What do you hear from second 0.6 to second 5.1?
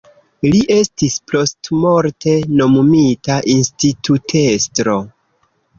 estis postmorte nomumita institutestro.